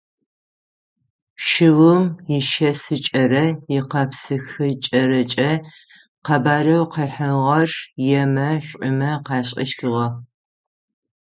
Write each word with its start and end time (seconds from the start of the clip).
Шыум 1.45 2.03
ишэсыкӏэрэ 2.37 3.45
икъепсыхыкӏэрэкӏэ 3.77 5.51
къэбарэу 6.25 6.85
къыхьыгъэр 6.93 7.71
емэ, 8.21 8.47
шӏумэ 8.67 9.11
къашӏэщтыгъэ. 9.25 10.07